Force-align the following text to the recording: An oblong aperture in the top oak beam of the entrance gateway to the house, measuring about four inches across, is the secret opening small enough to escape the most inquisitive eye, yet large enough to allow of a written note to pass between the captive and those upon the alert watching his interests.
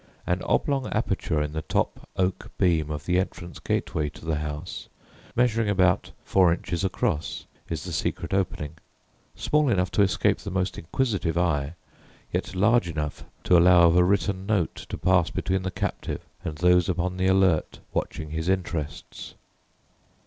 An 0.25 0.41
oblong 0.41 0.87
aperture 0.87 1.43
in 1.43 1.51
the 1.53 1.61
top 1.61 2.09
oak 2.17 2.49
beam 2.57 2.89
of 2.89 3.05
the 3.05 3.19
entrance 3.19 3.59
gateway 3.59 4.09
to 4.09 4.25
the 4.25 4.37
house, 4.37 4.89
measuring 5.35 5.69
about 5.69 6.09
four 6.23 6.51
inches 6.51 6.83
across, 6.83 7.45
is 7.69 7.83
the 7.83 7.91
secret 7.91 8.33
opening 8.33 8.77
small 9.35 9.69
enough 9.69 9.91
to 9.91 10.01
escape 10.01 10.39
the 10.39 10.49
most 10.49 10.75
inquisitive 10.79 11.37
eye, 11.37 11.75
yet 12.33 12.55
large 12.55 12.89
enough 12.89 13.25
to 13.43 13.55
allow 13.55 13.83
of 13.83 13.95
a 13.95 14.03
written 14.03 14.47
note 14.47 14.73
to 14.89 14.97
pass 14.97 15.29
between 15.29 15.61
the 15.61 15.69
captive 15.69 16.21
and 16.43 16.57
those 16.57 16.89
upon 16.89 17.17
the 17.17 17.27
alert 17.27 17.77
watching 17.93 18.31
his 18.31 18.49
interests. 18.49 19.35